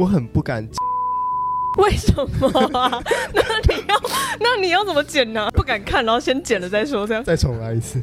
[0.00, 0.68] 我很不敢。
[1.78, 3.00] 为什么啊？
[3.32, 4.00] 那你要
[4.40, 5.48] 那你要怎么剪呢？
[5.52, 8.02] 不敢看，然后先剪了再说，这样再重来一次。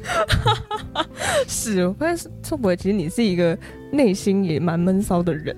[1.50, 3.58] 是，我发现宋博伟，其实你是一个
[3.92, 5.54] 内心也蛮闷骚的人。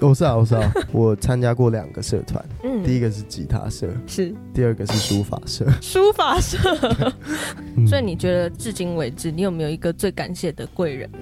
[0.00, 5.66] 我是啊，我是啊， 我参加过两个社团，嗯，第一个是吉他社，是，第二个是书法社。
[5.80, 6.56] 书法社。
[7.84, 11.18] 所以你觉得至今为止，你有没有一个最感谢的贵人呢？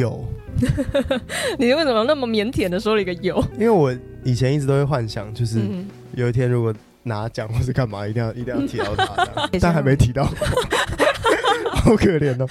[0.00, 0.24] 有。
[1.58, 3.42] 你为什么那么腼腆的说了一个有？
[3.54, 5.60] 因为我以前一直都会幻想，就是
[6.14, 6.74] 有一天如果
[7.04, 10.24] 拿奖或是干嘛，一定要一定要提到他， 但还没提到，
[11.72, 12.46] 好可怜哦。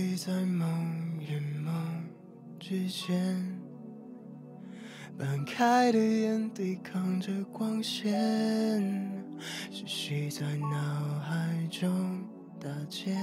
[0.00, 0.66] 逃避在梦
[1.20, 1.74] 与梦
[2.58, 3.60] 之间，
[5.18, 8.02] 半开的眼抵抗着光线，
[9.70, 12.24] 继续在脑海中
[12.58, 13.14] 打结。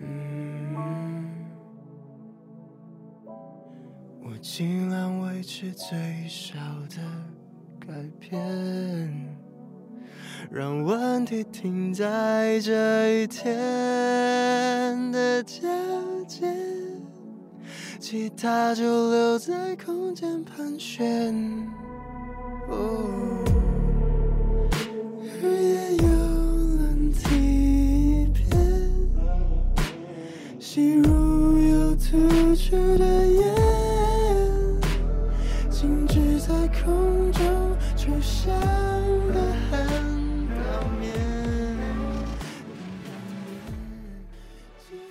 [0.00, 1.24] 嗯，
[4.22, 6.58] 我尽量维持最少
[6.90, 6.98] 的
[7.80, 9.38] 改变。
[10.50, 13.54] 让问题停在这一天
[15.12, 15.60] 的交
[16.26, 16.46] 界，
[17.98, 21.34] 其他就留在空间盘旋。
[22.68, 23.44] 哦，
[25.40, 26.04] 日夜有
[26.78, 28.46] 冷体片，
[30.58, 33.26] 吸入有突出的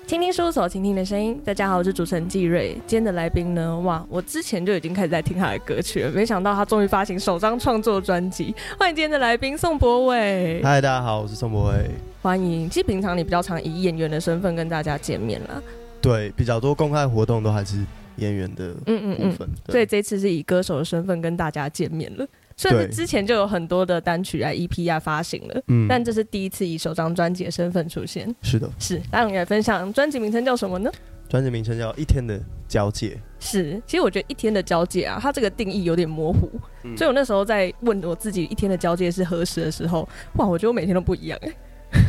[0.07, 1.37] 听听事务所，倾听你的声音。
[1.43, 2.71] 大家好，我是主持人季瑞。
[2.87, 3.77] 今天的来宾呢？
[3.81, 8.55] 哇，我之前就已经开始在听他的歌曲了，没想到他终于发行首张创作专辑。
[8.79, 10.61] 欢迎今天的来宾宋博伟。
[10.63, 11.91] 嗨，大家好，我是宋博伟。
[12.21, 12.69] 欢迎。
[12.69, 15.61] 其实平常你比较常以演员的身份跟大家见面啦。
[16.01, 18.95] 对，比较多公开活动都还是演员的部分。
[18.95, 19.47] 嗯嗯嗯。
[19.67, 22.25] 所以这次是以歌手的身份跟大家见面了。
[22.57, 28.27] 甚至之前就有很多的单曲啊、EP 啊发行了，嗯，但这是第一次以首张专辑的身份出现。
[28.41, 29.01] 是的，是。
[29.11, 30.91] 那我们来分享专辑名称叫什么呢？
[31.29, 33.09] 专辑名称叫《一天的交界》。
[33.39, 36.49] 是，其实我觉得“一天的交界”啊，它这个定义有点模糊，
[36.83, 40.07] 嗯、所以我那时候在问我自己“一天的交界”是何时的时候，
[40.37, 41.53] 哇，我觉得我每天都不一样哎。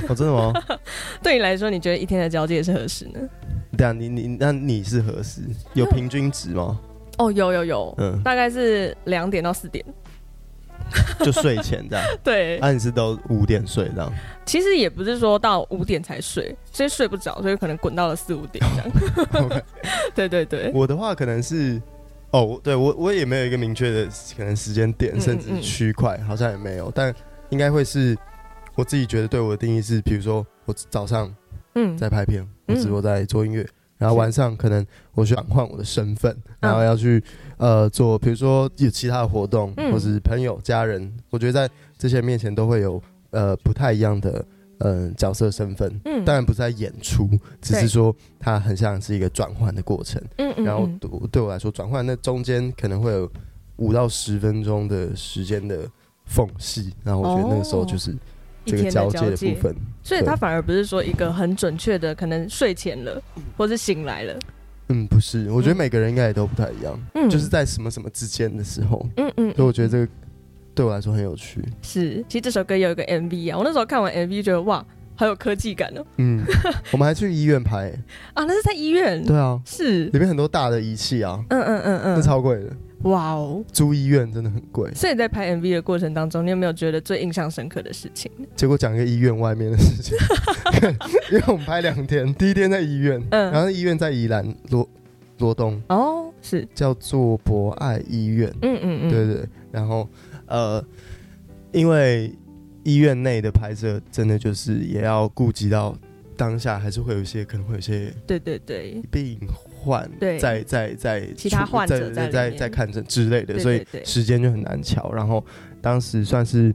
[0.08, 0.52] 哦，真的吗？
[1.22, 3.18] 对你来说，你觉得“一天的交界”是何时呢？
[3.76, 5.42] 对啊，你你那你是何时？
[5.74, 6.80] 有平均值吗？
[7.18, 9.84] 哦，有有有，嗯，大概是两点到四点。
[11.24, 14.12] 就睡前这样， 对，那、啊、你是都五点睡这样？
[14.44, 19.62] 其实也不是说到五点才睡，所以睡不着，所以可能滚到了四五点这样。
[20.14, 21.80] 对对对，我的话可能是，
[22.30, 27.14] 哦，对我我也没有一个明确的可能时间点，甚至区块、嗯嗯、好像也没有，但
[27.50, 28.16] 应该会是
[28.74, 31.34] 我自己觉得对我的定义是，比如说我早上
[31.74, 33.66] 嗯在拍片，嗯、我直播在做音乐。
[33.98, 37.22] 然后晚上可能我去转换我的身份，然后要去
[37.56, 44.44] 呃做，比如说有其他的活动，或是朋友、家人，我觉得在这些面前都会有呃不太一样的
[44.78, 46.00] 呃角色身份。
[46.04, 47.28] 嗯，当然不是在演出，
[47.60, 50.22] 只是说它很像是一个转换的过程。
[50.36, 50.64] 嗯嗯。
[50.64, 50.88] 然后
[51.32, 53.30] 对我来说，转换那中间可能会有
[53.76, 55.90] 五到十分钟的时间的
[56.24, 58.16] 缝隙，然后我觉得那个时候就是。
[58.64, 63.22] 这个交界的部分，所以他反而不是说一个很准确的，可能睡前了，
[63.56, 64.38] 或是醒来了。
[64.88, 66.98] 嗯，不是，我觉得每个人应该也都不太一样。
[67.14, 69.06] 嗯，就是在什么什么之间的时候。
[69.16, 69.54] 嗯嗯。
[69.54, 70.08] 所以我觉得这个
[70.74, 71.62] 对我来说很有趣。
[71.82, 74.82] 是，其实这首歌有一个 MV 啊，我那时候看完 MV 觉得哇，
[75.14, 76.04] 好有科技感哦。
[76.16, 76.42] 嗯，
[76.90, 77.92] 我们还去医院拍
[78.32, 79.22] 啊，那是在医院。
[79.22, 81.38] 对啊，是里面很多大的仪器啊。
[81.50, 82.70] 嗯嗯嗯嗯，那超贵的。
[83.04, 83.64] 哇哦！
[83.72, 84.92] 租医院真的很贵。
[84.92, 88.30] 所以在拍 MV 的过程当中，你有没有觉得最印象深刻的事情？
[88.56, 90.16] 结果讲一个医院外面的事情，
[91.30, 94.88] 因为我们拍两天，第一天在医院，嗯，然后医院在宜兰罗
[95.38, 100.08] 罗东，哦，是叫做博爱医院，嗯嗯嗯，对对，然后
[100.46, 100.84] 呃，
[101.70, 102.32] 因为
[102.82, 105.96] 医院内的拍摄真的就是也要顾及到
[106.36, 109.38] 当下，还是会有一些可能会有一些对对对病。
[109.78, 115.12] 患对，在在在其他患者在在在看诊之类的，所以时间就很难瞧。
[115.12, 115.44] 然后
[115.80, 116.74] 当时算是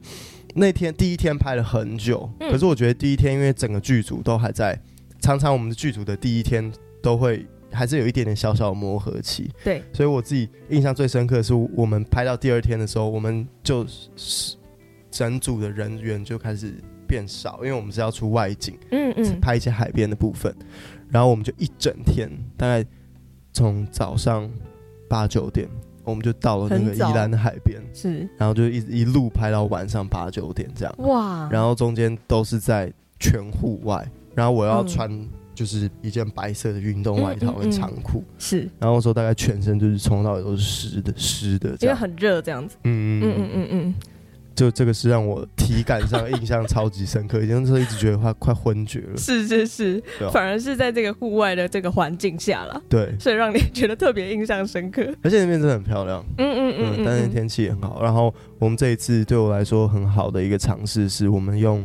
[0.54, 4.78] 那天第一天拍了很久，嗯、可是我觉得第一天因为整个剧组都还在，
[5.20, 6.72] 常常我们的剧组的第一天
[7.02, 9.50] 都会还是有一点点小小的磨合期。
[9.62, 13.86] 对，所以我自己印象最深刻的是我们拍到第二天的时候，我们就
[14.16, 14.56] 是
[15.10, 16.74] 整组的人员就开始
[17.06, 20.54] 变少，因为我们是要出外景，嗯嗯，拍一些海边的部分，
[21.10, 22.84] 然后我们就一整天，大概
[23.52, 24.50] 从早上
[25.08, 25.68] 八九点，
[26.04, 35.08] 我们就到了那个宜兰的海边，是，然后就一一路拍到晚上八九点这样，哇，然后中间都是在全户外，然后我要穿
[35.54, 38.22] 就是一件白色的运动外套跟长裤，嗯。
[38.22, 43.20] 嗯嗯，是，然后说大概全身就是从头到尾都是湿的湿的，因为很热这样子，嗯。
[43.20, 43.94] 嗯嗯嗯嗯。
[44.54, 49.16] 就这个是让我体感上印象超级深刻，已经是一直觉得快快昏厥了。
[49.16, 55.02] 是是是，啊、反而是在这个户外的这个环境下了，对，所以让你觉得特别印象深刻。
[55.22, 58.02] 而且那边真的很漂亮，嗯嗯嗯，嗯，但是天气也很好。
[58.02, 61.84] 然后我们这一次对我来说很好的一个尝试，是我们用。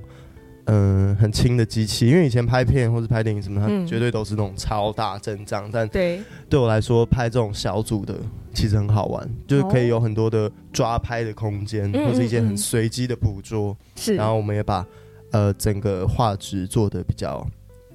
[0.72, 5.68] 嗯，很轻的机器，因为以前拍片或是拍电影什么，它绝对都是那种超大阵仗。
[5.72, 8.16] 但对对我来说，拍这种小组的
[8.54, 13.76] 其实很好玩，就是可以有很多的抓拍的空间，或是一些很随机的捕捉。
[13.96, 14.86] 是，然后我们也把
[15.32, 17.44] 呃整个画质做的比较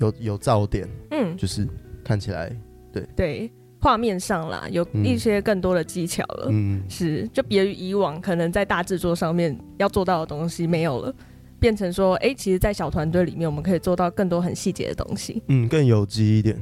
[0.01, 1.69] 有有噪点，嗯，就是
[2.03, 2.51] 看起来
[2.93, 6.49] 对对画面上啦，有一些更多的技巧了。
[6.51, 11.15] 嗯，是就别于以往可能在大制作上面要做到的东西没有了。
[11.65, 16.55] 变成说，哎、欸，其实，在小团队里面，我们可以做到更多很细节的东西，嗯，更有机一点，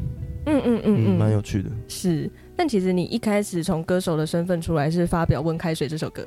[0.46, 1.68] 嗯嗯嗯嗯，蛮、嗯、有趣的。
[1.88, 6.24] 是，但其实你一开始从歌手的身份出来，是发表《温开水》这首歌，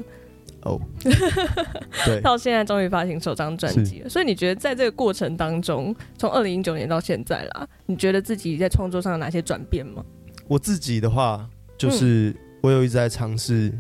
[0.64, 0.78] 哦，
[2.06, 4.10] 对，到现在终于发行首张专辑了。
[4.10, 10.04] 所以你觉得，在这个过程当中，从二零一九年到现在啦，你觉得自己在创作上有哪些转变吗？
[10.50, 13.72] 我自己的话，就是我有一直在尝试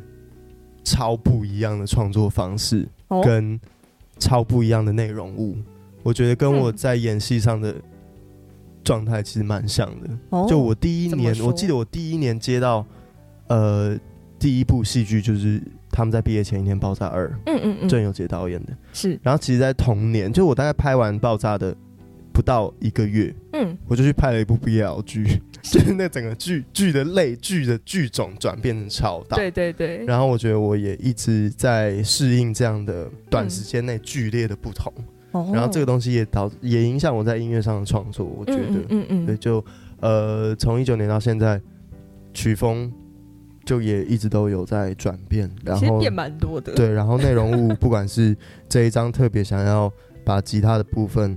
[0.86, 3.59] 超不一样的创作方式，哦、跟。
[4.17, 5.57] 超不一样的内容物，
[6.03, 7.75] 我觉得跟我在演戏上的
[8.83, 10.09] 状态其实蛮像的。
[10.29, 12.85] 哦、就我第一年，我记得我第一年接到
[13.47, 13.97] 呃
[14.39, 18.73] 第一部戏剧，就是他们在毕业前一天爆炸二，嗯嗯嗯，郑有杰导演的。
[18.94, 21.75] 是，然后其实，在同年，就我大概拍完爆炸的
[22.31, 25.41] 不到一个月，嗯，我就去拍了一部 BL 剧。
[25.71, 30.06] 就是那整个剧剧的类剧的剧种转变成超大，对对对。
[30.06, 34.94] 然后我觉得我也一直在适应这样的短时间内剧烈的不同，
[35.33, 38.25] 嗯、然后这个东西也导也影响我在音乐上的创作。
[38.25, 39.63] 我觉得，嗯嗯，对，就
[40.01, 41.59] 呃，从一九年到现在，
[42.31, 42.91] 曲风
[43.65, 46.73] 就也一直都有在转变，然后变蛮多的。
[46.75, 48.38] 对，然后内容物 不管是
[48.69, 49.91] 这一张特别想要
[50.23, 51.35] 把吉他的部分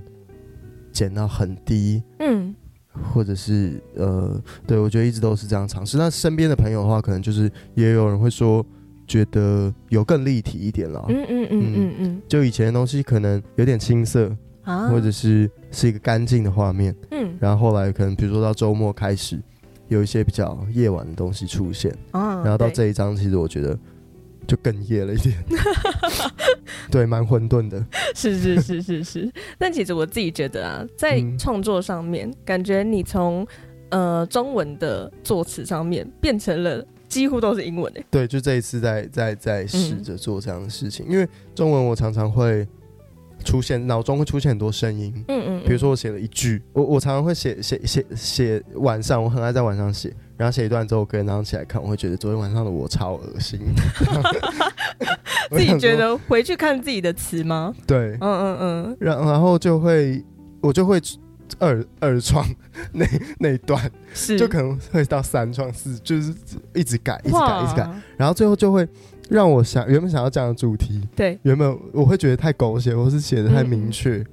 [0.91, 2.53] 减到很低，嗯。
[2.91, 5.97] 或者是呃，对，我觉得一直都是这样尝试。
[5.97, 8.65] 那身边的朋友的话，可能就是也有人会说，
[9.07, 11.05] 觉得有更立体一点了。
[11.07, 12.21] 嗯嗯嗯嗯嗯。
[12.27, 16.95] 就以前的东西可能有点青涩啊，或者是是一个干净的画面。
[17.11, 17.35] 嗯。
[17.39, 19.41] 然后后来可能比如说到周末开始，
[19.87, 21.95] 有一些比较夜晚的东西出现。
[22.11, 22.41] 啊。
[22.43, 23.77] 然后到这一张，其实我觉得。
[24.49, 25.37] 就哽咽了一点，
[26.91, 27.85] 对，蛮混沌的。
[28.15, 33.47] 是是是是是，但其实我自己觉得啊，在创作上面，嗯、感觉你从
[33.89, 38.01] 呃中文的作词上面变成了几乎都是英文的。
[38.09, 42.67] 对，就这一次在在在试着做这样的事情，嗯、因为中文我常常会。
[43.45, 53.59] 出现脑中会出现很多声音，嗯嗯，比如说我写了一句，我我常常会写写写写晚上，我很爱在晚上写，然后写一段之后，隔天早上起来看，我会觉得昨天晚上的我超恶心。
[55.51, 57.75] 自己觉得回去看自己的词吗？
[57.85, 60.23] 对，嗯嗯嗯，然然后就会
[60.61, 61.01] 我就会
[61.59, 62.45] 二二创
[62.93, 63.05] 那
[63.39, 64.39] 那一段，是。
[64.39, 66.33] 就可能会到三创四，就是
[66.73, 68.87] 一直改，一直改，一直改，然后最后就会。
[69.29, 74.25] 让我想原本想要讲的主题，对，原本我会觉得太狗血，或是写的太明确，嗯、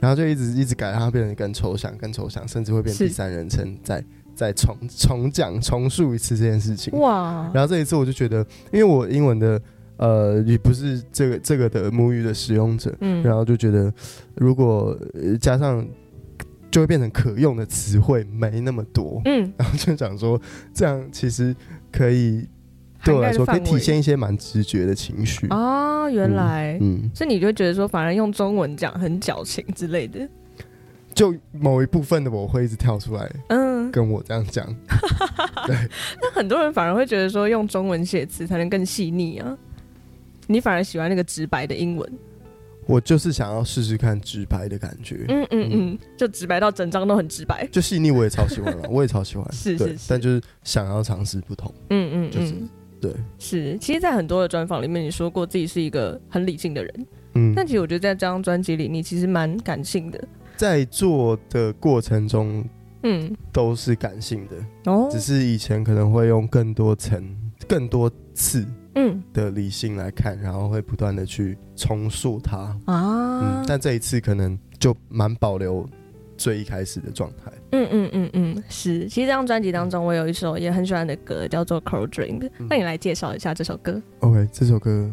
[0.00, 6.92] 然后就一直一直改，然后变得更抽象、更抽象，甚至会变第三人称，再再重重讲、重述一次这件事情。
[6.98, 7.50] 哇！
[7.54, 9.60] 然后这一次我就觉得，因为我英文的
[9.96, 13.92] 呃也不是这个这个的母语的使用者，嗯，然后就觉得
[14.34, 14.98] 如果
[15.40, 15.86] 加上
[16.70, 20.40] 就会变成可用的词汇没那么多，嗯，然后就想说
[20.72, 21.54] 这样其实
[21.92, 22.48] 可以。
[23.04, 30.26] 对我来说，可以体现一些蛮直觉的情绪哦，原来，嗯，所以你就觉得说，反而用中文讲很矫情之类的，
[31.14, 34.66] 就某一部分的我会一直跳出来，嗯，跟我这样讲。
[34.66, 35.76] 嗯、 对，
[36.20, 39.56] 那很多人反而会觉得说，用中文写词才能更细腻啊。
[40.46, 42.12] 你反而喜欢那个直白的英文？
[42.86, 45.24] 我就是想要试试看直白的感觉。
[45.28, 47.66] 嗯嗯嗯，就直白到整张都很直白。
[47.72, 49.52] 就细腻，我也超喜欢了， 我也超喜欢。
[49.52, 51.72] 是是是，但就是想要尝试不同。
[51.90, 52.54] 嗯嗯，就是。
[53.00, 60.18] 对，是，其实，在很多的专访里面，你说过自己是一个很理性的人，嗯，但其实我觉得在这张专辑里，你其实蛮感性的。
[60.56, 62.64] 在做的过程中，
[63.02, 67.22] 嗯，都是感性的哦，只是以前可能会用更多层、
[67.68, 73.60] 更多次嗯的理性来看，然后会不断的去重塑它啊。
[73.60, 75.86] 嗯，但这一次可能就蛮保留
[76.36, 77.52] 最一开始的状态。
[77.72, 79.08] 嗯嗯嗯嗯，是。
[79.08, 82.40] 其实这张专辑当中，我有一首也很喜欢的歌，叫做《Cold Drink》。
[82.70, 84.00] 那你来介绍一下这首歌。
[84.20, 85.10] OK，这首歌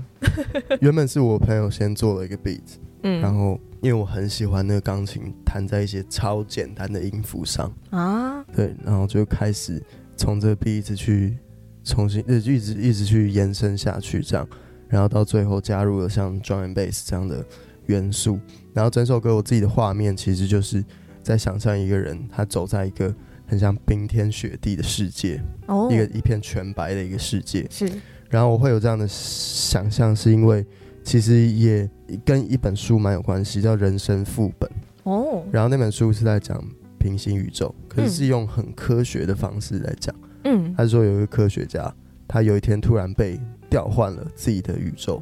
[0.79, 2.61] 原本是我朋友先做了一个 beat，
[3.03, 9.81] 嗯，然后因为我很喜欢那个钢琴弹在一些超简单的音符上啊，对，然后就开始
[10.15, 11.37] 从这个 beat 去
[11.83, 14.47] 重新一直一直一直去延伸下去，这样，
[14.87, 17.45] 然后到最后加入了像 drum and bass 这样的
[17.87, 18.39] 元素，
[18.73, 20.83] 然后整首歌我自己的画面其实就是。
[21.23, 23.13] 在想象一个人，他走在一个
[23.45, 25.93] 很像冰天雪地的世界，oh.
[25.93, 27.63] 一个一片全白的一个世界。
[27.69, 27.87] 是，
[28.27, 30.65] 然后我会有这样的想象，是因为
[31.03, 31.89] 其实也
[32.25, 34.69] 跟一本书蛮有关系，叫《人生副本》
[35.03, 35.13] 哦。
[35.13, 35.43] Oh.
[35.51, 36.63] 然后那本书是在讲
[36.99, 40.15] 平行宇宙，可是是用很科学的方式来讲。
[40.43, 41.93] 嗯，他说有一个科学家，
[42.27, 43.39] 他有一天突然被
[43.69, 45.21] 调换了自己的宇宙，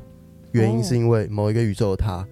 [0.51, 2.25] 原因是因为某一个宇宙的他。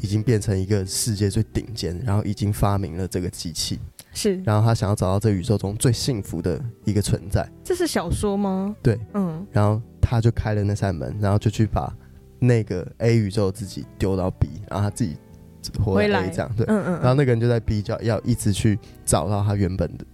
[0.00, 3.78] 已经变成一个世界最顶尖，然后已经发明了这个机器，
[4.12, 7.48] 是，然后他想要找到这宇宙中最幸福的一个存在。
[7.62, 8.74] 这是小说吗？
[8.82, 11.96] 对，嗯，然后他就开了那扇门，然后就去把
[12.42, 15.16] 那个 A 宇宙自己丢到 B，然后他自己
[15.82, 16.28] 回来。
[16.28, 20.04] 这样，对，嗯嗯，然后那个人就在 B 就要一直去找到他原本的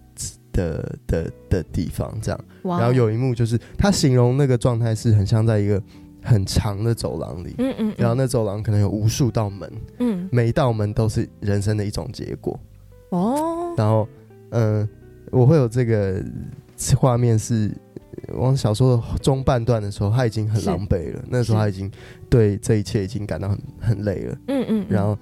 [0.52, 5.82] 的的的地方，这样，然后有一幕就是他形容那个状态是很像在一个。
[6.20, 12.58] 很长的走廊里，嗯嗯，然后那走廊可能有无数道门，嗯，每一道门都是人生的一种结果，
[13.10, 14.06] 哦，然后，
[14.50, 14.86] 嗯，
[15.30, 16.22] 我会有这个
[16.96, 17.70] 画面是，
[18.32, 21.90] 我小说的中半段的时候，他已经很狼狈了，那时候他已经
[22.28, 25.18] 对这一切已经感到很很累了，嗯嗯，然后，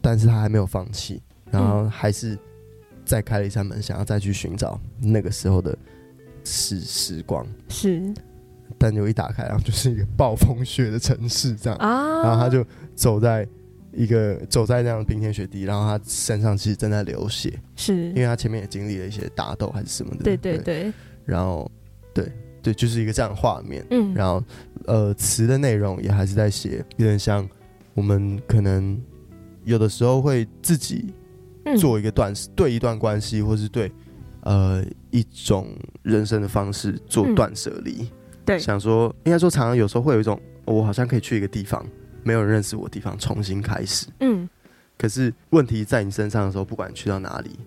[0.00, 2.38] 但是他还没有放弃，然后还是
[3.04, 5.76] 再开了一扇门，想要再去寻找那个时候的
[6.44, 8.12] 时时光，是。
[8.78, 13.46] 但就一打开，然后就是一个暴风雪的城市，这样，啊、然后他就走在
[13.92, 18.08] 一个走在那样的冰天雪地，然后他身上其实正在流血，是。
[18.08, 20.92] 因为他前面也经历了一些打斗还是什么的，对对对，对。
[21.24, 21.70] 然后
[22.12, 22.30] 对
[22.66, 24.42] 对，就是一个这样的画面，嗯，然后
[24.86, 27.48] 呃词的内容也还是在写，有点像
[27.94, 29.00] 我们可能
[29.64, 31.14] 有的时候会自己
[31.78, 33.92] 做一个断，嗯、对一段关系，或是对
[34.40, 35.68] 呃一种
[36.02, 38.02] 人生的方式做断舍离。
[38.02, 38.08] 嗯
[38.46, 41.84] 对，想说应该说，常常有时候会有一种，我好像可以去一个地方，
[42.22, 44.06] 没有人认识我的地方，重新开始。
[44.20, 44.48] 嗯，
[44.96, 47.58] 可是问题在你身上的时候，不管去到哪里，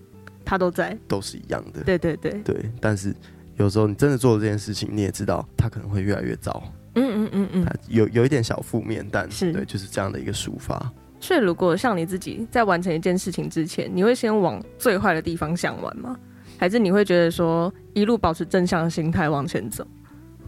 [0.45, 1.83] 他都在，都是一样的。
[1.83, 3.13] 对对对对，但是
[3.59, 6.63] 有时候你真的做了这件事情，你也知道他可能会越来越糟。
[6.95, 10.91] 嗯嗯嗯嗯，他有有一点小负面，但是对，就是这样的一个抒发。
[11.19, 16.17] 所以，如果像你自己在完成一件事情之前，你会先往最坏的地方想完吗？
[16.57, 19.85] 还是你会觉得说一路保持正向的心态往前走？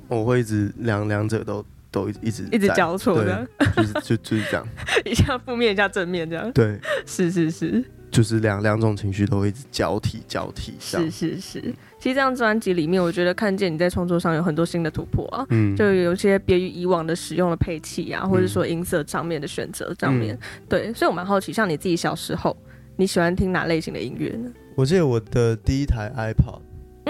[0.08, 4.68] 我会一直两两者都都一直一直交错的，就是就 就是这样，
[5.06, 6.52] 一下负面一下正面这样。
[6.54, 10.74] 对，是是是，就是两两种情绪都会一直交替交替。
[10.80, 11.62] 是是是，
[12.00, 22.56] 其实这张专辑里面，我觉得看见你在创作上有很多新的突破啊，嗯，就有些别于以往的使用的配器啊，或者说音色上面的选择上面，嗯、对，所以我蛮好奇，像你自己小时候
[22.96, 24.50] 你喜欢听哪类型的音乐呢？
[24.76, 26.62] 我记得我的第一台 iPod。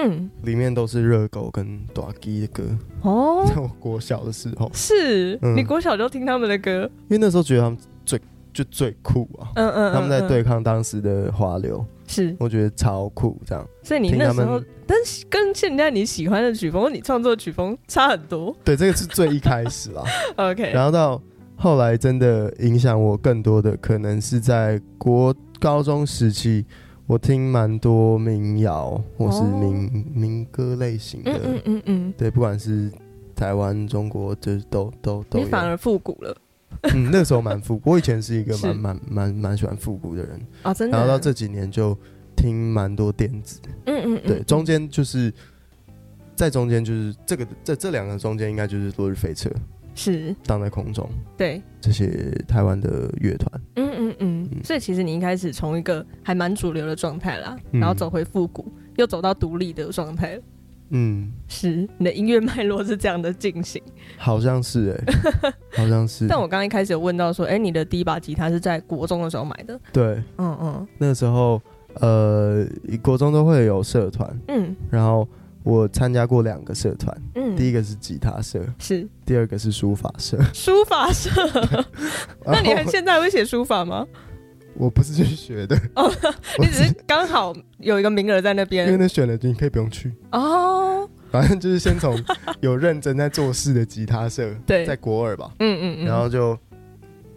[0.04, 2.64] 嗯，里面都是热狗跟短鸡的歌
[3.02, 3.46] 哦。
[3.48, 8.20] 在我国小的时候，是、嗯、你国小就听他们的歌，因为那时候觉得他们最
[8.52, 9.52] 就最酷啊。
[9.56, 13.66] 嗯嗯，嗯，他们在对抗当时的华流，是我觉得超酷这样。
[13.84, 18.56] 所以你那时候，但是跟现在你喜欢的曲风，你创作的曲风差很多。
[18.64, 20.04] 对，这个是最一开始啦。
[20.38, 21.22] OK，然后到
[21.56, 26.66] 后来真的影响我更多的，可能是在国高中时期。
[27.12, 32.90] 我听蛮多民谣或是民、哦、民歌类型的，嗯嗯嗯，嗯对，不管是
[33.36, 35.38] 台湾、中国，就是都都都。
[35.38, 36.34] 你反而复古了，
[36.84, 37.92] 嗯，那个时候蛮复古。
[37.92, 40.98] 我以前是一个 蛮蛮蛮蛮喜欢复古的人啊、哦，真的。
[40.98, 41.98] 然后到这几年就
[42.34, 45.34] 听蛮多电子，嗯嗯，嗯对，中间就是
[46.34, 49.52] 在中间就是这个在这两个中间应该就是落日飞车。
[49.96, 50.36] 是。
[50.46, 51.62] 荡在空中，对。
[51.82, 60.40] 这些台湾的乐团，嗯嗯嗯，所以其实你一开始从一个还蛮主流的状态啦，嗯、然后走回复古，又走到独立的状态，
[60.92, 63.82] 嗯，是你的音乐脉络是这样的进行，
[64.16, 65.14] 好像是哎、
[65.52, 66.28] 欸， 好像是。
[66.28, 69.80] 但我刚刚一开始有问到说，哎、欸，你的第一把吉他是在国中的时候买的？
[69.92, 71.60] 对，嗯嗯，那个时候
[71.96, 72.64] 呃，
[73.02, 75.28] 国中都会有社团，嗯，然后。
[75.64, 80.38] 我参加过两个社团，嗯，第一个是吉他社，是，第二个是书法社。
[80.54, 81.30] 书法社，
[82.46, 84.08] 那你还现在会写书法吗？
[84.74, 86.10] 我不是去学的，哦，
[86.58, 90.12] 你只是刚好有一个名额在那边，因为那选了，你可以不用去。
[90.32, 92.18] 哦，反正就是先从
[92.62, 96.58] 有认真在做事的吉他社，对，在国二吧，嗯嗯嗯，然后就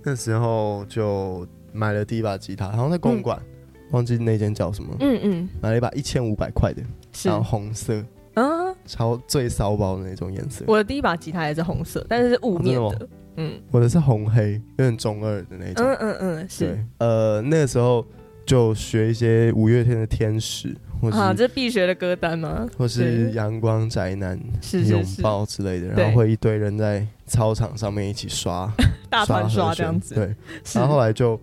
[0.04, 6.86] 那时候就买了第一把吉他，好像在公馆，嗯、忘记那间叫什么，嗯嗯，买了一把一千五百块的，是
[7.22, 8.04] 然后红色，
[8.34, 8.42] 啊，
[8.86, 10.64] 超最骚包的那种颜色。
[10.66, 18.04] 我的第一把吉他也是红色，但是是雾面的，哦、的嗯，我的是红黑，有点中二的那种，嗯嗯嗯，是，呃，那个时候
[18.46, 20.74] 就学一些五月天的天使。
[21.10, 22.66] 啊，这必学的歌单吗？
[22.78, 24.40] 或是阳光宅男
[24.88, 28.72] 拥抱之类的，然后会一堆人在操场上面一起刷
[29.10, 30.14] 大团刷这样子。
[30.14, 30.34] 对，
[30.72, 31.38] 然后后来就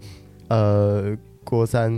[0.48, 1.92] 呃，国三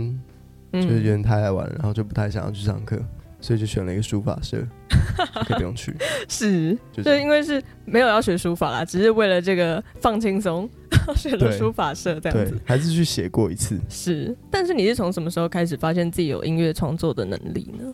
[0.72, 3.00] 就是有点太爱玩，然后就不太想要去上课，
[3.44, 4.56] 所以就选了一个书法社，
[5.44, 5.94] 可以不用去。
[6.30, 10.66] 是，就因为是没有要学书法啦，只是为了这个放轻松。
[11.14, 13.78] 选了书法社这样子，还是去写过一次。
[13.90, 17.92] 是，但是你是从什么时候开始发现自己有音乐创作的能力呢？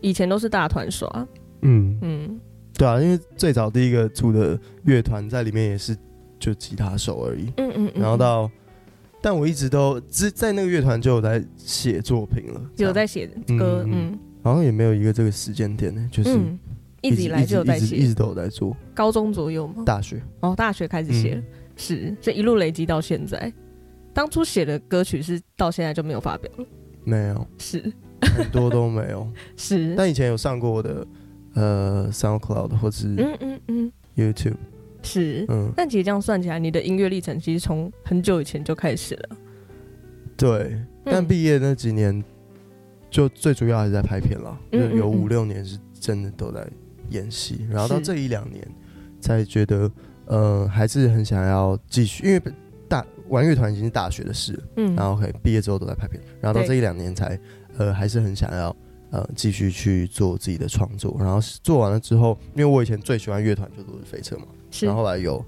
[0.00, 1.26] 以前都是大团耍。
[1.62, 2.40] 嗯嗯，
[2.74, 5.96] 对啊，因为最早第一个组的乐团在里面也是
[6.38, 7.52] 就吉他手而已。
[7.56, 8.48] 嗯嗯，然后到，
[9.20, 13.26] 但我一直都只在那个乐团就有在写作品了，有在写
[13.58, 13.84] 歌。
[13.88, 16.38] 嗯，好像也没有一个这个时间点呢，就是
[17.02, 18.76] 一直以来就有在写，一直都有在做。
[18.94, 19.82] 高中左右吗？
[19.84, 21.42] 大学哦，大学开始写。
[21.74, 23.52] 是，这一路累积到现在。
[24.14, 26.64] 当初写的歌曲是到现在就没有发表了？
[27.02, 29.28] 没有，是很多都没有。
[29.58, 31.04] 是，但以前有上过我的
[31.54, 34.54] 呃 SoundCloud 或是嗯嗯嗯 YouTube。
[35.02, 35.72] 是，嗯。
[35.76, 39.36] 但其实这样算起来，你的音乐历程其实从很久以前就开始了。
[40.36, 42.22] 对，但毕业那几年，
[43.10, 44.58] 就最主要还是在拍片了。
[44.72, 46.66] 嗯，有五六年是真的都在
[47.10, 48.66] 演戏，然后到这一两年
[49.20, 49.90] 才觉得。
[50.28, 52.42] 呃，还是很想要继续，因为
[52.88, 57.38] 大玩乐团已经是大学的事，嗯，然后可以毕业之后都在拍片，然后到这一两年才，
[57.78, 58.76] 呃，还是很想要
[59.12, 65.40] 呃继续去做自己的创作，然后做完了之后，因为我以前最喜欢乐团就都是飞车嘛，是，然后后来有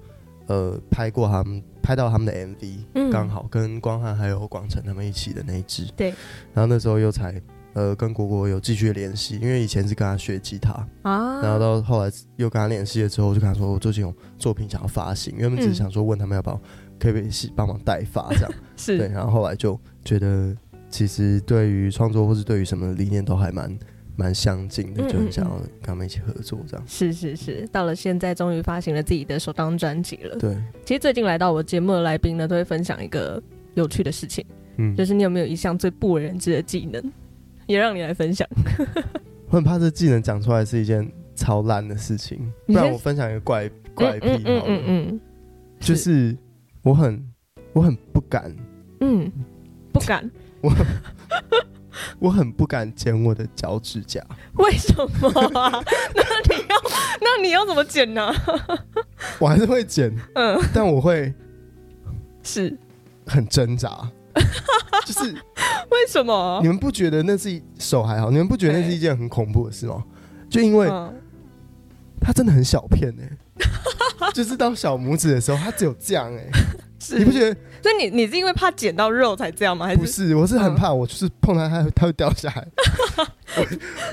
[0.49, 6.09] 呃拍过他们拍到他们的 MV，嗯，刚好跟光汉还有广成他们一起的那一支，对，
[6.53, 7.41] 然后那时候又才。
[7.73, 10.71] 呃，跟果果有继续联系，因为以前是跟他学吉他。
[11.03, 16.55] 啊，然后到后来又跟他联系了之后，我就跟他说，我最近有作品想要发行，原本只是想说问他们要不要，
[16.99, 18.97] 可不可以帮忙代发这样， 是。
[18.97, 20.53] 对，然后后来就觉得
[20.89, 23.69] 其实对于创作或是对于什么理念都还蛮
[24.19, 26.85] 蛮相近的，就很想要跟他们一起合作这样。
[26.85, 30.35] 是是是，到了现在终于发行了自己的首张专辑了。
[30.35, 30.53] 对，
[30.83, 33.41] 其实最近来到我节目的来宾呢，都会分享一个
[33.75, 37.01] 有趣的事情，嗯，就是你有没有一项最不为人知的技能？
[37.65, 38.45] 也让你来分享，
[39.47, 45.19] 我很怕这技能讲出来是一件超烂的事情，不然我分享一个怪怪癖好了，嗯嗯嗯，
[45.79, 46.35] 就是
[46.81, 47.23] 我很
[47.71, 48.53] 我很不敢，
[48.99, 49.31] 嗯，
[49.93, 50.29] 不敢，
[50.61, 50.69] 我
[52.19, 54.21] 我很不敢剪我的脚趾甲，
[54.55, 55.71] 为什么啊？
[56.15, 56.23] 那
[56.55, 56.75] 你要
[57.21, 58.33] 那你要怎么剪呢？
[59.39, 61.33] 我还是会剪， 嗯，但我会
[62.43, 62.77] 是
[63.25, 64.09] 很挣扎。
[65.05, 65.33] 就是
[65.89, 66.59] 为什么？
[66.61, 68.29] 你们不觉得那是一手还好？
[68.29, 70.03] 你们不觉得那是一件很恐怖的事吗？
[70.49, 70.87] 就因为
[72.21, 76.51] 它真的很小片哎、欸，就是到小拇指的时候，它只有这样哎、欸，
[77.17, 77.59] 你不觉得？
[77.81, 79.85] 所以你你是因为怕剪到肉才这样吗？
[79.85, 80.35] 还是不是？
[80.35, 82.67] 我是很怕，我就是碰它，它它会掉下来。
[83.57, 83.65] 我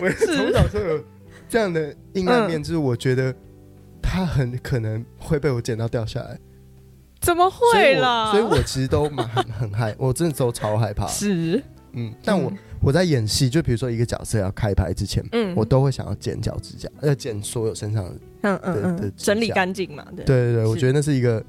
[0.03, 1.05] 我从小就有
[1.49, 3.35] 这样的阴暗面，就是我觉得
[4.01, 6.39] 它很可能会被我剪到掉下来。
[7.21, 8.31] 怎么会啦？
[8.31, 11.07] 所以，我其实都蛮很很害， 我真的都超害怕。
[11.09, 11.61] 是，
[11.93, 18.11] 嗯，但我我在演戏，就比如说一个角色要开拍之前，嗯，我都会想要剪脚趾甲，要剪所有身上的，
[18.43, 20.05] 嗯嗯嗯，整理干净嘛。
[20.15, 21.43] 对对对，我觉得那是一个，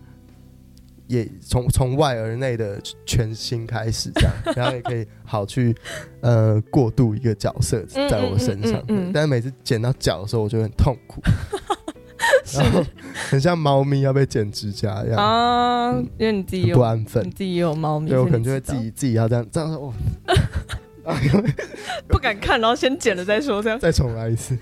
[1.08, 5.76] 也从从外而内的全新开始，这样， 然后也可以好去
[6.22, 8.84] 呃过渡一个角色在我身上。
[9.14, 11.22] 但是每次剪到脚的时候，我就很痛苦。
[12.54, 12.84] 然后
[13.30, 19.94] 很像猫咪要被剪指甲一样啊，因为你自己有不安分，你自己也有猫咪，对我可能就会自己自己要这样这样说，
[21.04, 21.14] 哦，
[22.08, 24.58] 不敢看，然后先剪了再说，这样再重来一次。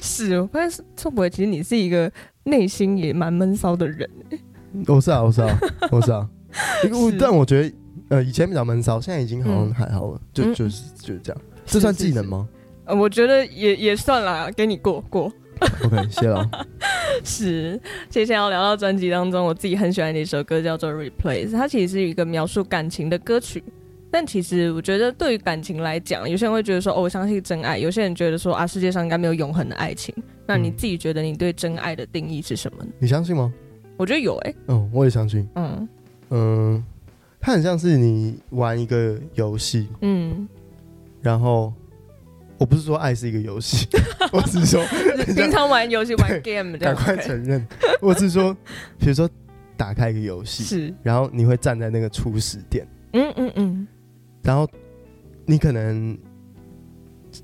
[0.00, 2.10] 是，我发现宋博其实你是一个
[2.44, 4.08] 内心也蛮闷骚的人？
[4.88, 5.58] 我是啊，我 是啊，
[5.90, 6.28] 我是啊。
[7.18, 7.72] 但我觉得
[8.08, 11.42] 呃，以前比较闷骚，现在已经好像还好了，就就是就是这样。
[11.64, 12.48] 这算技能吗？
[12.84, 15.32] 呃，我觉得也也算啦，给你过过。
[15.84, 16.48] OK，谢了。
[17.22, 23.62] 是，接下来要聊到专辑当中，我自己很喜欢的一首歌叫做《Replace》，它其实是一个描述感情的歌曲。
[24.10, 30.14] 但其实我觉得，对于感情来讲，有些人会觉得说，哦，我相信真爱；有些人觉得说，啊，世界上应该没有永恒的爱情。
[30.46, 32.90] 那你自己觉得，你对真爱的定义是什么呢？
[32.98, 33.50] 你相信吗？
[34.02, 34.56] 我觉得有哎、欸。
[34.66, 35.48] 嗯，我也相信。
[35.54, 35.88] 嗯
[36.30, 36.84] 嗯，
[37.40, 40.48] 它很像是你玩一个游戏，嗯，
[41.20, 41.72] 然后。
[42.58, 43.88] 我不是说爱是一个游戏，
[44.32, 44.84] 我只是说
[45.34, 46.78] 平常玩游戏玩 game。
[46.78, 47.66] 赶快承认，
[48.00, 48.56] 我只是说，
[49.00, 49.28] 比如说
[49.76, 53.88] 打开一个游戏，是，然后你会站在那个初始点，嗯嗯嗯，
[54.44, 54.68] 然后
[55.44, 56.16] 你可能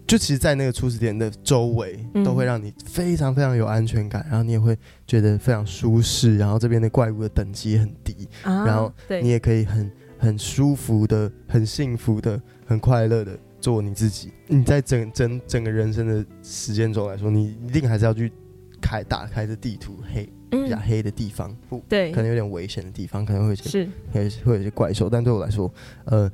[0.06, 13.38] 就其实，在那个初始点的周围，都会让你非常非常有安全感，然后你也会觉得非常舒适，然后这边的怪物的等级也很低，然后你也可以很很舒服的、很幸福的、很快乐的。
[13.60, 18.32] 做你自己，你在整整整个人生的时间中来说，你一定还是要去
[18.80, 23.88] 开打开这地图黑比较黑的地方，不对，可能有点危险的地方，可能会有些是。
[24.12, 25.68] 会会有些怪兽，但对我来说，
[26.04, 26.30] 呃，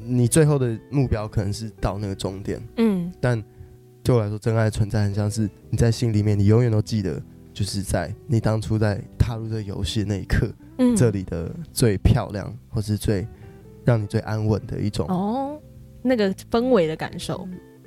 [0.00, 3.42] 你最后的目标可能是到那个终点，嗯，但
[4.02, 7.20] 对我来说，真爱存在很像是你在心里面，你永远都记得，
[7.52, 13.26] 就是在你当初在踏入这个游戏那一刻，嗯，这里的最漂亮或是最
[13.84, 15.60] 让你最安稳的一种哦。
[16.00, 17.46] 那个氛围的感受，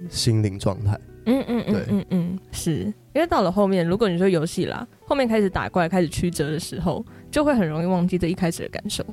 [0.09, 2.93] 心灵状态，嗯嗯嗯嗯嗯，是。
[3.13, 9.03] 因为到了后面，如果你说游戏啦，后面开始打怪、开始曲折的时候，就会很容易忘记这一开始的感受。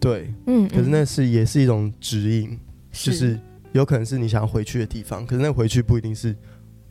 [0.00, 2.58] 对，嗯，可是那是也是一种指引，
[2.90, 3.38] 就是
[3.72, 6.34] 有可能是你想要回去的地方，可是那回去不一定是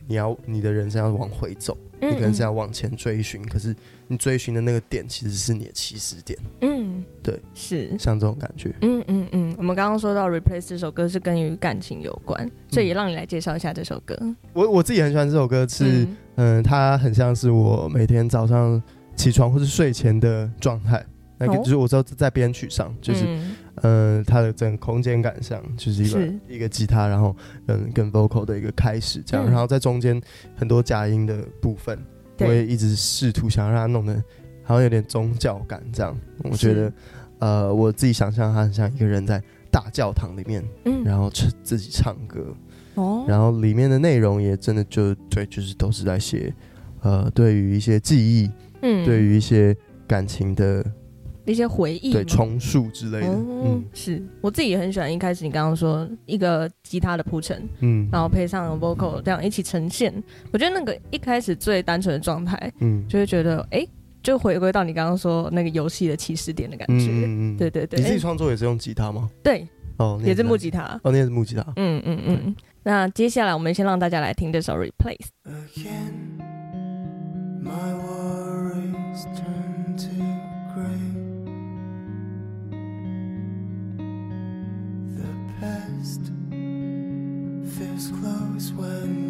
[0.06, 1.76] 你要你的人生要往回走。
[2.02, 3.76] 你可能是要往前追寻，可是
[4.08, 6.38] 你追寻的那个点其实是你的起始点。
[6.62, 8.74] 嗯，对，是像这种感觉。
[8.80, 9.54] 嗯嗯嗯。
[9.58, 14.16] 我们刚刚说到《Replace》这首歌是跟与感情有关，所以也让你来介绍一下这首歌。
[14.54, 18.82] 我我自己很喜欢这首歌，是嗯，它很像是我每天早上
[19.14, 21.04] 起床或是睡前的状态。
[21.42, 23.24] 那个就是我知道在编曲上，就是
[23.76, 27.34] 嗯，它的整个空间感上就是一个一个吉他，然后
[27.66, 30.20] 嗯，跟 vocal 的一个开始这样，然后在中间
[30.54, 31.98] 很多假音的部分，
[32.40, 34.22] 我也一直试图想要让它弄得
[34.62, 36.14] 好像有点宗教感这样。
[36.42, 36.92] 我觉得
[37.38, 41.02] 呃，我自己想象它很像一个人在大教堂里面，嗯。
[41.04, 41.30] 然后
[41.62, 42.54] 自己唱歌，
[42.96, 43.24] 哦。
[43.26, 46.52] 然后里面的内容也真的就对，就是都是在写
[47.00, 48.50] 呃，对于一些记忆，
[48.82, 49.74] 嗯，对于一些
[50.06, 50.84] 感情的。
[51.46, 53.26] 一些回忆，对，重塑之类的。
[53.26, 60.12] 嗯，嗯，是我自己也很喜欢一开始你刚刚说一个吉他的铺陈，嗯，然后配上 vocal 这样一起呈现。
[60.52, 63.88] 我觉得那个一开始最单纯的状态，嗯，就会觉得哎、欸，
[64.22, 67.06] 就回归到你刚刚说那个游戏的起始点的感觉。
[67.06, 67.98] 嗯嗯，对对对。
[67.98, 69.28] 你自己创作也是用吉他吗？
[69.42, 71.00] 对，哦，也是木吉他。
[71.02, 71.62] 哦，那也是木吉他。
[71.76, 72.56] 嗯嗯嗯。
[72.82, 75.28] 那接下来我们先让大家来听这首 Replace。
[88.76, 89.29] 回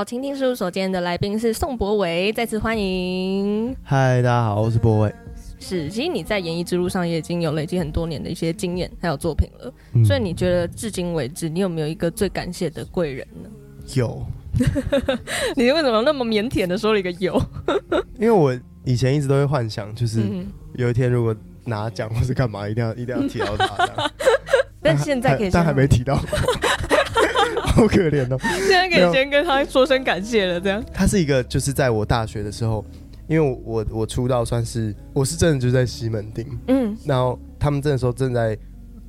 [0.00, 3.76] 到青听事务所，今天的来宾是宋博伟，再次欢迎。
[3.82, 5.14] 嗨，大家好，我是博伟。
[5.58, 9.70] 是，其实你在演艺之路上也已经有累积很多年的一些经验，还有作品了。
[9.92, 13.50] 嗯、所以你觉得至今为止，你有没有一个最感谢的贵人呢？
[13.94, 14.24] 有。
[15.54, 17.38] 你为什么那么腼腆的说了一个有？
[18.18, 20.22] 因为我以前一直都会幻想，就是
[20.76, 21.36] 有一天如果
[21.66, 24.10] 拿奖或是干嘛，一定要一定要提到他。
[24.82, 26.18] 但现在可以，但还没提到。
[27.80, 28.38] 好可怜哦！
[28.40, 30.84] 现在可以先跟他说声感谢了，这样。
[30.92, 32.84] 他是一个，就是在我大学的时候，
[33.26, 38.56] 因为我我出道算是我是真的就在西门町，嗯，然后他们这个时候正在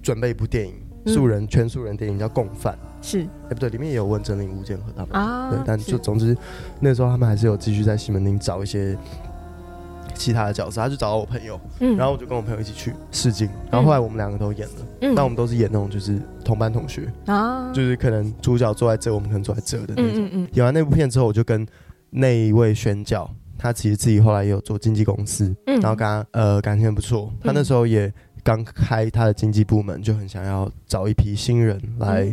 [0.01, 0.73] 准备一部电影，
[1.07, 3.21] 素人全素人电影叫《共犯》，是。
[3.21, 6.35] 哎不对，里面也有问真林、吴建和他们啊，对，但就总之
[6.79, 8.97] 那时候他们还是有继续在西门町找一些。
[10.13, 16.19] 其他的角色，他就找到我朋友，嗯，然后我就跟我朋友一起去试镜，然后后来我们两个都演了，嗯，但我们都是演那种就是
[16.51, 20.29] 同班同学啊，就是可能主角坐在这，我们可能坐在这的那种。
[20.33, 20.45] 嗯。
[20.51, 21.65] 演完那部片之后，我就跟
[22.09, 32.25] 那一位宣教，他其实自己后来也有做经纪公司，嗯，然后跟他呃感情很不错，他那时候也刚开他的经纪部门，就很想要找一批新人来、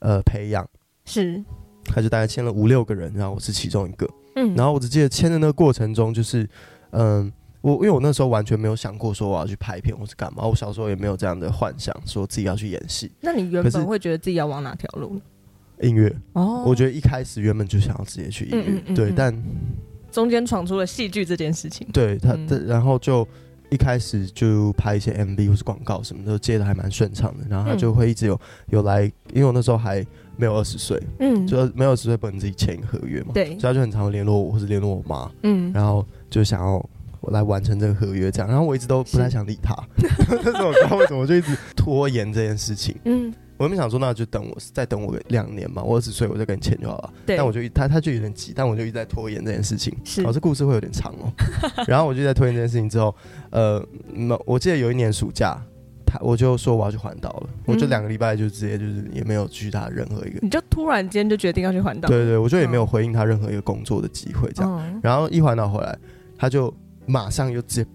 [0.00, 0.68] 嗯、呃培养，
[1.06, 1.42] 是，
[1.86, 6.42] 他就大概签了五六个人，然后我是其中一个，嗯，然后我只记得签的那个过程中，就是
[6.90, 7.32] 嗯、呃，
[7.64, 13.10] 我因为我那时候完全没有想过说我要去拍片或是干嘛，我小时候也没有这样的幻想，说自己要去演戏。
[13.22, 15.18] 那你原本会觉得自己要往哪条路？
[15.80, 19.34] 音乐哦，我觉得一开始原本就想要直接去音乐，嗯嗯嗯对，但
[20.12, 23.26] 中间闯出了戏剧这件事情，对他的，然后就
[23.70, 36.88] 一开始就拍一些 MV 或是广告什么的，接的还蛮顺畅的，然后他就会一直有有来，因为我那时候还没有二十岁，嗯，就没有二十岁不能自己签一个合约嘛，对，所以他就很常联络我或是联络我妈，嗯，然后就想要
[37.24, 39.74] 我来完成这个合约这样，然后我一直都不太想理他，
[40.44, 43.32] 但是我不知道为什么我就一直拖延这件事情，嗯。
[43.56, 47.12] 我没想说，那就等我再等我两年嘛，我二十岁我就跟你签就好了。
[47.24, 47.36] 对。
[47.36, 49.96] 但我就他他就有点急，但我就一直在拖延这件事情。
[50.04, 50.26] 是。
[50.26, 51.32] 哦，这故事会有点长哦。
[51.86, 53.14] 然后我就在拖延这件事情之后，
[53.50, 53.80] 呃，
[54.44, 55.56] 我记得有一年暑假，
[56.04, 60.40] 他我就说我要去环岛了，嗯、我就两个礼拜就直接就是也没有去他任何一个。
[60.42, 62.08] 你就突然间就决定要去环岛？
[62.08, 64.82] 对，对对，我就也没有回应他任何一个工作的机会这样。
[64.84, 65.96] 嗯、然后一环岛回来，
[66.36, 66.74] 他就
[67.06, 67.90] 马上又直接。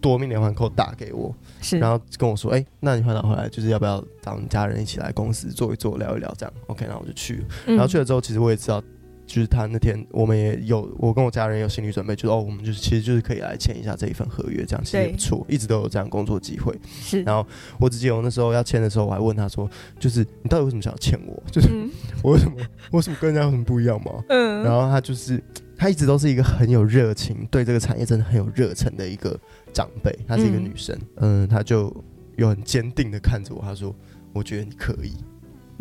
[0.00, 8.82] 夺命连环扣打给我，是，然后跟我说，哎、欸，那你换到回来，就是要不要找你家人一起来公司坐一坐，聊一聊这样？OK，然后我就去然后去了之后，其实我也知道，
[9.28, 16.76] 就是他那天我们也有，我跟我家人有心理准备，就是哦，我们就是其实就是可以来签一下这一份合约，这样其实也不错，一直都有这样工作机会。
[16.84, 17.46] 是，然后
[17.78, 19.70] 我只记得我那时候要签的时候，我还问他说，
[20.00, 21.40] 就是你到底为什么想要签我？
[21.52, 21.88] 就是、嗯、
[22.24, 22.56] 我为什么，
[22.90, 24.10] 我为什么跟人家有什么不一样吗？
[24.30, 25.40] 嗯，然后他就是。
[25.82, 29.36] 她一直都是一个很有热情，对这个产业真的很有热忱的一个
[29.72, 30.16] 长辈。
[30.28, 32.04] 她是一个女生，嗯，她、嗯、就
[32.36, 33.92] 又很坚定的看着我，她说
[34.32, 35.12] ：“我觉得你可以。”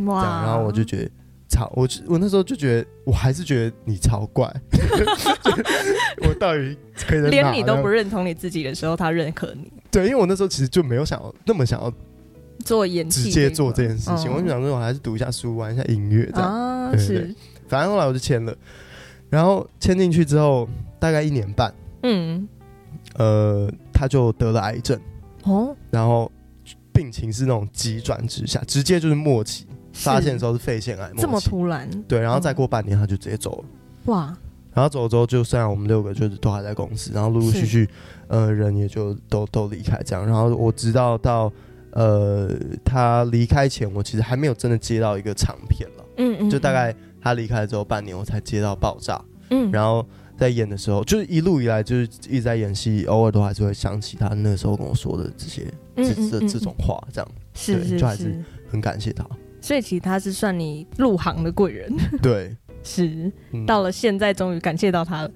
[0.05, 0.43] 哇！
[0.43, 1.11] 然后我就觉得
[1.47, 4.51] 超，我我那时候就觉得，我还是觉得你超怪。
[6.27, 9.71] 我到底可以连你都不认同你自己的时候，他认可你？
[9.91, 11.93] 对，因为我那时候其实就没有想要那么想要
[12.65, 14.33] 做演戏，直接做这件事情。
[14.33, 16.97] 我就想说，我还是读一下书，玩一下音乐这样。
[16.97, 17.35] 是。
[17.67, 18.57] 反正后来我就签了。
[19.31, 20.67] 然后签进去之后，
[20.99, 22.45] 大概一年半，嗯，
[23.15, 24.99] 呃，他就得了癌症，
[25.45, 26.29] 哦，然后
[26.91, 33.65] 病情是那种急转直下，直接就是末期，发现的时候是肺腺癌，末期，这么突然，对，然后再过半年他就直接走了，
[34.07, 34.37] 哇，
[34.73, 37.89] 然后走了之后，就虽然我们六个就是都还在公司，然后陆陆续续，
[38.27, 41.49] 呃，人也就都都离开这样，然后我直到到
[41.91, 42.49] 呃
[42.83, 46.93] 他离开前，我其实还没有真的接到一个长片了，嗯嗯，就大概。
[47.21, 49.23] 他离开了之后半年，我才接到爆炸。
[49.49, 50.05] 嗯，然后
[50.37, 59.25] 在演的时候，就是一路以来就是一直在演戏，偶尔都还是会想起他那时候跟我说的这些、这这这种话，这样是，就还是很感谢他。
[59.59, 61.93] 所以其实他是算你入行的贵人。
[62.21, 63.31] 对， 是
[63.67, 65.31] 到了现在终于感谢到他了。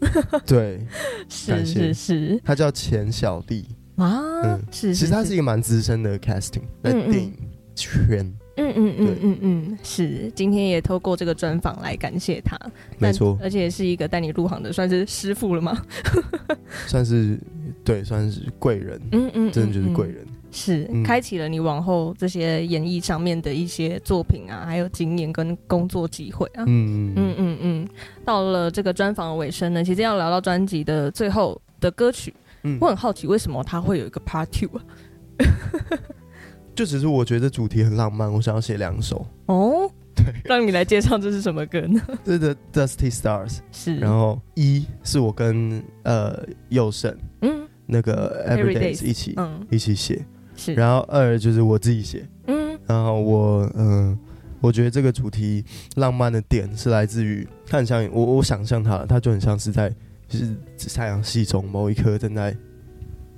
[0.46, 0.80] 对，
[1.28, 7.34] 是是是，他叫钱小弟啊，嗯，是，其实他是一个蛮资深的 casting 在电影
[7.74, 8.20] 圈。
[8.20, 12.58] 嗯嗯嗯嗯嗯嗯，是，今天也透过这个专访来感谢他，
[12.98, 15.80] 没错，而且是一个带你入行的，算是师傅了吗？
[16.86, 17.38] 算是，
[17.82, 27.58] 对，算是贵人，嗯嗯，真的就是贵人，是开启了你往后这些演艺上面的一些作品啊，还有经验跟工作机会啊，嗯嗯嗯。
[27.62, 27.88] 嗯，
[28.24, 34.84] 到了这个专访的尾声呢，其实要聊到专辑的最后的歌曲，嗯，我很好奇为什么它会有一个 Part Two 啊？
[36.80, 39.86] 就只是我觉得主题很浪漫，我想要写两首哦。
[40.16, 42.00] 对，让你来介绍这是什么歌呢？
[42.24, 43.96] 这是 The Dusty Stars，是。
[43.98, 50.24] 然后一是我跟呃佑胜，嗯，那个 Everydays 一起，嗯，一起写。
[50.56, 50.72] 是。
[50.72, 52.78] 然后二就是我自己写，嗯。
[52.86, 54.18] 然后我嗯、呃，
[54.62, 55.62] 我觉得这个主题
[55.96, 59.94] 浪漫的点是来自于，它很像我，我想象它，它就很像是在
[60.26, 60.56] 就是
[60.94, 62.56] 太阳系中某一颗正在。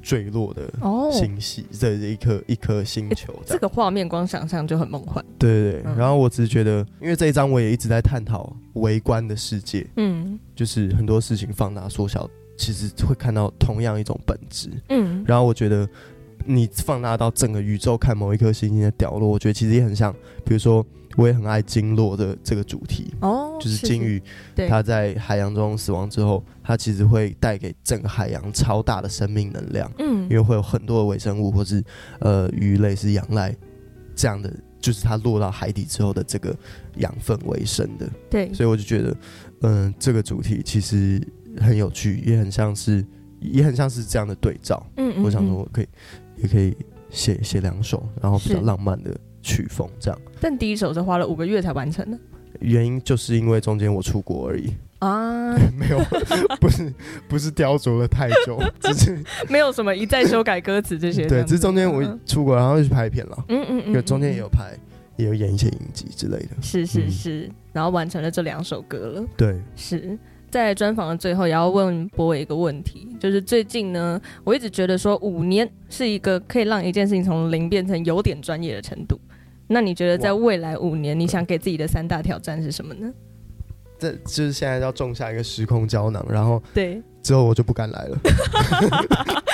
[0.03, 0.69] 坠落的
[1.13, 5.25] 星系，这是一颗一颗星球这，这个画面光想象就很梦幻。
[5.39, 15.89] 对对对，嗯、然后我只是觉得，因为这一张我也一直在探讨微观的世界，嗯，就是很多事情放大缩小，其实会看到同样一种本质，嗯，然后我觉得
[16.45, 20.13] 你放大到整个宇宙看某一颗星星的掉落，我觉得其实也很像，
[20.45, 20.85] 比如说。
[21.17, 24.23] 我也很爱鲸落的这个主题哦，就是鲸鱼，
[24.69, 31.83] 它在海洋中死亡之后，它其实会带给整个海洋超大的生命能量，嗯，因为会有很多的微生物或是
[32.21, 33.55] 呃鱼类是仰赖
[34.15, 36.57] 这样的，就是它落到海底之后的这个
[36.97, 39.17] 养分为生的，对，所以我就觉得，
[39.61, 41.21] 嗯、呃，这个主题其实
[41.59, 43.05] 很有趣，也很像是
[43.41, 45.89] 也很像是这样的对照，嗯，嗯，嗯，我想说我可以
[46.37, 46.75] 也可以
[47.11, 49.15] 写写两首，然后比较浪漫的。
[49.43, 52.19] 曲风这样，但第一首是花了五个月才完成的，
[52.61, 54.73] 原因就是因为中间我出国而已。
[55.01, 55.99] 啊， 没有，
[56.61, 56.95] 不是
[57.29, 61.27] 不是雕琢了太久， 只是 没有什么一再修改歌词这些。
[61.27, 63.45] 对，这中间我出国，然后又去拍片了。
[63.49, 64.79] 嗯嗯嗯，因为中间也有拍，
[65.17, 66.51] 也有演一些影集之类的。
[66.63, 69.25] 是是是，嗯、然后完成了这两首歌了。
[69.37, 70.17] 对，是
[70.53, 79.19] 在专访的最后，也要问博伟一个问题，就是最近呢，我一直觉得说五年是一个可以让一件事情从零变成有点专业的程度。
[79.73, 83.13] 那你觉得在未来五年，你想给自己的三大挑战是什么呢？
[83.99, 87.03] 这就是现在要种下一个时空胶囊，然后对。
[87.23, 88.19] 之后我就不敢来了，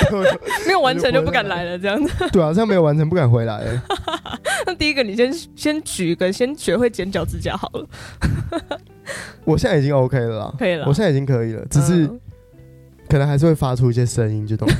[0.66, 2.11] 没有完成就不敢来了， 这样子。
[2.33, 3.83] 对啊，这样没有完成不敢回来了。
[4.64, 7.87] 那第一个，你先先举个，先学会剪脚趾甲好了。
[9.44, 12.09] 我现在已经 OK 了啦，可以了，我现在已经可以了，只是
[13.07, 14.74] 可能还是会发出一些声音，就这种，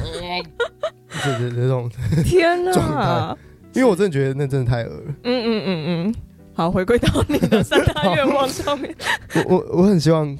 [1.27, 1.91] 就是这种
[2.25, 3.37] 天哪，
[3.75, 5.15] 因为我真的觉得那真的太恶了。
[5.25, 6.15] 嗯嗯嗯嗯。
[6.55, 8.93] 好，回归到你的三大愿望上面。
[9.47, 10.37] 我我我很希望，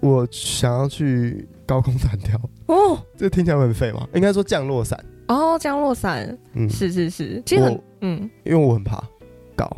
[0.00, 2.38] 我想要去高空弹跳。
[2.66, 4.06] 哦，这听起来很废吗？
[4.14, 5.02] 应该说降落伞。
[5.28, 6.36] 哦，降落伞。
[6.52, 9.02] 嗯，是是是，其实很嗯，因为我很怕
[9.54, 9.70] 高，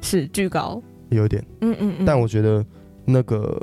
[0.00, 1.44] 是巨高，有点。
[1.60, 2.04] 嗯嗯嗯。
[2.06, 2.64] 但我觉得
[3.04, 3.60] 那个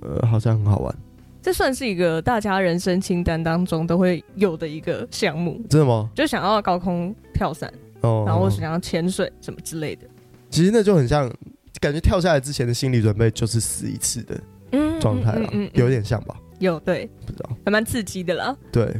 [0.00, 0.96] 呃，好像很好玩。
[1.42, 5.60] 这算是一个大家人生清单当中都会有的一个项目。
[5.68, 6.10] 真的吗？
[6.14, 7.72] 就想要高空跳伞，
[8.02, 10.06] 哦，然后我想要潜水什么之类的。
[10.50, 11.30] 其实那就很像，
[11.80, 14.40] 感觉跳下来之前的心理准备就是死一次的
[15.00, 16.36] 状态了，有点像吧？
[16.58, 18.56] 有对，不知道，还蛮刺激的啦。
[18.70, 18.84] 对。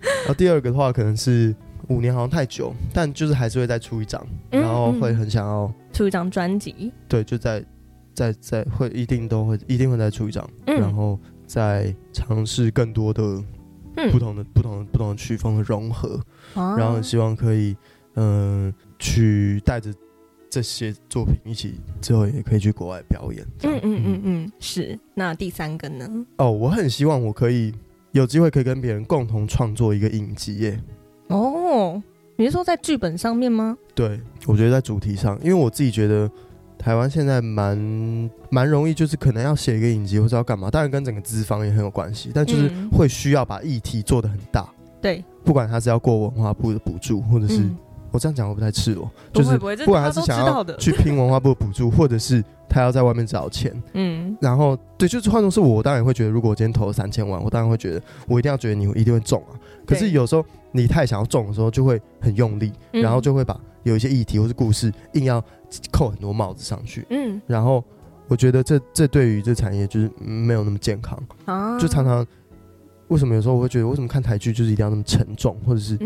[0.00, 1.54] 然后第二个的话，可能是
[1.88, 6.92] 五年好像太久，但就是还是会再出一张，然后会很想要出一张专辑。
[7.08, 7.64] 对，就在
[8.14, 13.42] 在在会一定都会一定会再出一张，然后再尝试更多的
[14.10, 16.20] 不同的不同的不同的曲风的融合，
[16.54, 17.76] 然后希望可以
[18.14, 19.92] 嗯去带着。
[20.48, 23.44] 这些作品一起之后也可以去国外表演。
[23.64, 24.98] 嗯嗯嗯嗯，是。
[25.12, 26.08] 那第三个呢？
[26.38, 27.74] 哦，我很希望我可以
[28.12, 30.80] 有机会可以跟别人共同创作一个影集耶。
[31.26, 32.00] 哦，
[32.36, 33.76] 你是说在剧本上面吗？
[33.94, 36.30] 对，我觉得在主题上，因为我自己觉得
[36.78, 44.66] 台湾现在蛮蛮容易，就是可能要写一个影集或者要干嘛，当然跟整个资方也很有关系，但就是会需要把议题做得很大。
[45.00, 47.62] 对，不管他是要过文化部的补助，或者是。
[48.12, 59.52] 我这样讲会不太赤裸，就是不管他是想要去拼文化部的补助，或者是他要在外面找钱， 嗯，然后对，就是换作是我，当然会觉得，如果我今天投了三千万，我当然会觉得，我一定要觉得你一定会中啊。
[59.84, 60.42] 可是有时候
[60.76, 65.42] 你太想要中的时候，就会很用力，然后就会把有一些议题或是故事硬要
[65.90, 67.82] 扣很多帽子上去，嗯，然后
[68.28, 71.20] 我觉得这这对于这产业就是没有那么健康。
[71.44, 72.26] 啊，就常常。
[73.08, 75.96] 为什么有时候我会觉得，为什么看台剧就是一定要那么沉重，或者是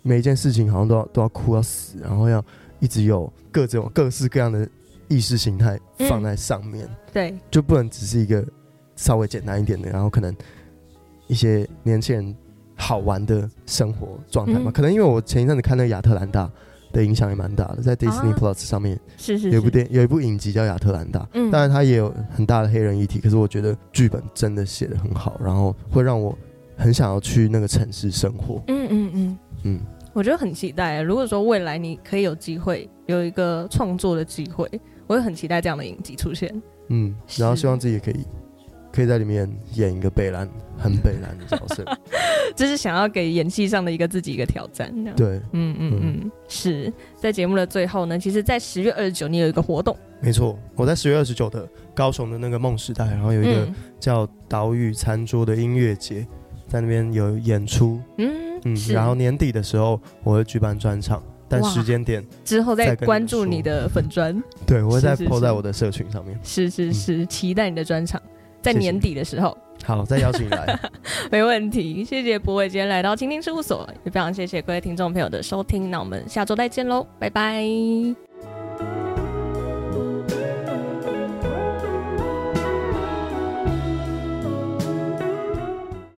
[0.00, 2.42] 每一件事情好像都要都要哭要死，然后要
[2.80, 4.66] 一直有各种各式各样的
[5.08, 5.78] 意识形态
[6.08, 8.42] 放在上面，嗯、对，就不能只是一个
[8.96, 10.34] 稍微简单一点的，然后可能
[11.26, 12.34] 一些年轻人
[12.78, 14.70] 好玩的生活状态嘛。
[14.70, 16.50] 嗯、可能因为我前一阵子看那个亚特兰大。
[16.90, 26.36] 的影响也蛮大的，在 Disney Plus 上面，是是有一部电有一部影集叫《亚特兰大》，嗯，当然它也有很大的黑人议题，可是我觉得剧本真的写的很好，然后会让我
[26.78, 28.62] 很想要去那个城市生活。
[28.68, 29.80] 嗯嗯嗯嗯，
[30.14, 31.02] 我觉得很期待。
[31.02, 34.66] 如果说未来你可以有机会有一个创作的机会，
[35.06, 36.50] 我会很期待这样的影集出现。
[36.88, 38.24] 嗯，然后希望自己也可以。
[38.98, 41.84] 可以在里面演一个北兰很北兰的角色，
[42.56, 44.92] 这是想要给演戏上的一个自己一个挑战。
[45.14, 49.96] 对，嗯嗯嗯，是在节目的最后呢，其实，在十月二十九，你有一个活动。
[50.20, 53.68] 没错，我在十月二十九的高雄的那个梦时代，然后有一个
[54.00, 56.26] 叫岛屿餐桌的音乐节，
[56.66, 58.00] 在那边有演出。
[58.16, 64.42] 嗯嗯，然后年底的时候我会举办专场，但时间点之后再关注你的粉专。
[64.66, 66.36] 对，我会再 po 在我的社群上面。
[66.42, 68.20] 是是是，期待你的专场。
[68.60, 70.78] 在年底的时候，好，再邀请你来，
[71.30, 72.04] 没问题。
[72.04, 75.90] 谢谢博伟今天来到倾听事务所，也非常谢谢各位听众朋友的收听。
[75.90, 78.27] 那我们下周再见喽，拜拜。